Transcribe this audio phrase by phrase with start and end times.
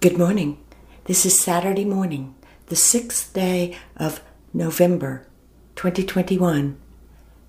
[0.00, 0.58] Good morning.
[1.06, 2.36] This is Saturday morning,
[2.66, 4.20] the sixth day of
[4.54, 5.26] November
[5.74, 6.78] 2021.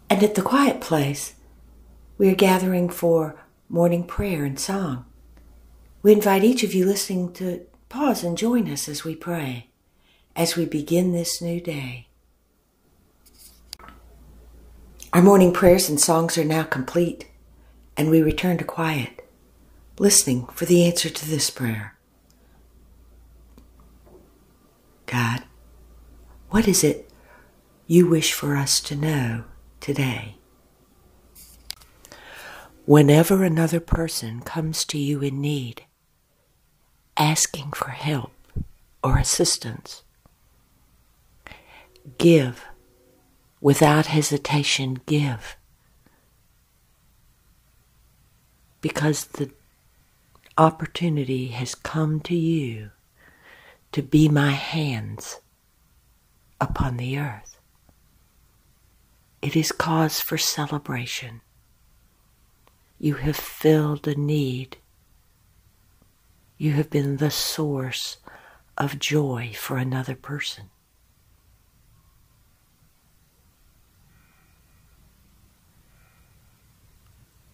[0.09, 1.35] And at the Quiet Place,
[2.17, 3.39] we are gathering for
[3.69, 5.05] morning prayer and song.
[6.01, 9.67] We invite each of you listening to pause and join us as we pray,
[10.35, 12.07] as we begin this new day.
[15.13, 17.27] Our morning prayers and songs are now complete,
[17.95, 19.23] and we return to quiet,
[19.99, 21.95] listening for the answer to this prayer.
[25.09, 25.41] God,
[26.59, 27.09] what is it
[27.87, 29.45] you wish for us to know
[29.79, 30.35] today?
[32.85, 35.85] Whenever another person comes to you in need,
[37.15, 38.33] asking for help
[39.01, 40.03] or assistance,
[42.17, 42.65] give
[43.61, 45.55] without hesitation, give.
[48.81, 49.49] Because the
[50.57, 52.91] opportunity has come to you
[53.93, 55.39] to be my hands
[56.59, 57.59] upon the earth.
[59.41, 61.41] It is cause for celebration.
[62.97, 64.77] You have filled a need.
[66.57, 68.17] You have been the source
[68.77, 70.69] of joy for another person.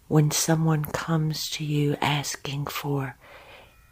[0.08, 3.16] When someone comes to you asking for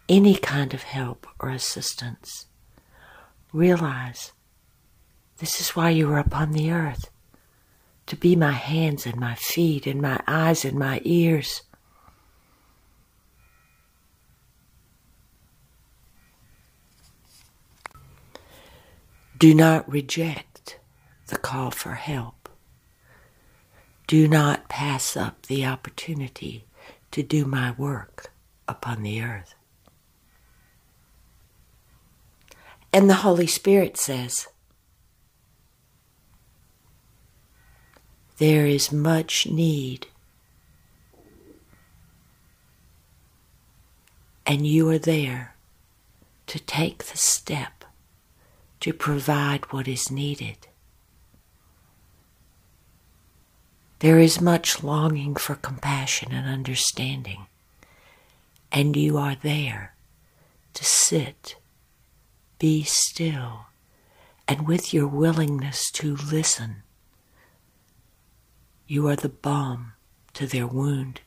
[0.08, 2.46] any kind of help or assistance.
[3.52, 4.32] Realize
[5.38, 7.10] this is why you are upon the earth
[8.06, 11.62] to be my hands and my feet and my eyes and my ears.
[19.38, 20.78] Do not reject
[21.26, 22.48] the call for help.
[24.06, 26.66] Do not pass up the opportunity
[27.10, 28.32] to do my work
[28.68, 29.54] upon the earth.
[32.92, 34.46] And the Holy Spirit says,
[38.38, 40.06] There is much need.
[44.46, 45.54] And you are there
[46.46, 47.84] to take the step
[48.80, 50.66] to provide what is needed.
[54.00, 57.46] There is much longing for compassion and understanding,
[58.70, 59.94] and you are there
[60.74, 61.56] to sit
[62.58, 63.66] be still,
[64.46, 66.82] and with your willingness to listen,
[68.86, 69.92] you are the balm
[70.34, 71.20] to their wound.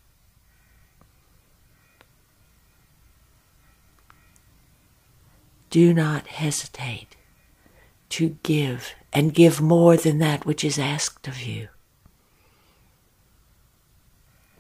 [5.69, 7.16] Do not hesitate
[8.09, 11.67] to give and give more than that which is asked of you.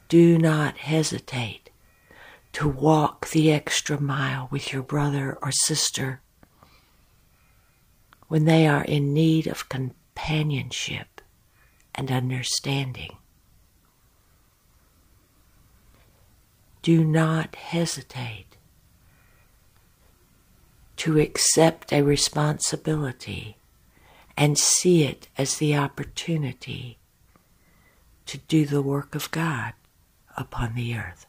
[0.09, 1.69] Do not hesitate
[2.53, 6.21] to walk the extra mile with your brother or sister
[8.27, 11.16] when they are in need of companionship
[11.97, 13.17] and understanding.
[16.81, 18.55] Do not hesitate
[20.97, 23.57] to accept a responsibility
[24.37, 26.97] and see it as the opportunity
[28.27, 29.73] to do the work of God
[30.37, 31.25] upon the earth.